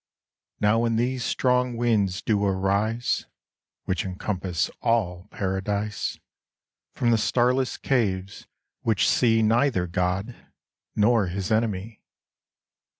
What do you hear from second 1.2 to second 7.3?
strong winds do arise Which encompass all paradise From the